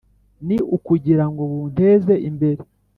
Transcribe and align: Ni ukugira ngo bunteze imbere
Ni 0.47 0.57
ukugira 0.75 1.25
ngo 1.31 1.41
bunteze 1.51 2.13
imbere 2.29 2.61